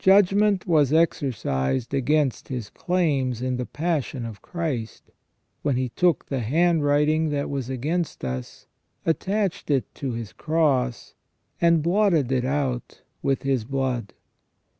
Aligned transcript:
Judgment 0.00 0.66
was 0.66 0.92
exercised 0.92 1.94
against 1.94 2.48
his 2.48 2.68
claims 2.68 3.40
in 3.40 3.58
the 3.58 3.64
passion 3.64 4.26
of 4.26 4.42
Christ, 4.42 5.12
when 5.62 5.76
He 5.76 5.90
took 5.90 6.24
the 6.26 6.40
handwriting 6.40 7.28
that 7.28 7.48
was 7.48 7.70
against 7.70 8.24
us, 8.24 8.66
attached 9.06 9.70
it 9.70 9.84
to 9.94 10.14
His 10.14 10.32
Cross, 10.32 11.14
and 11.60 11.80
blotted 11.80 12.32
it 12.32 12.44
out 12.44 13.02
with 13.22 13.44
His 13.44 13.64
blood. 13.64 14.14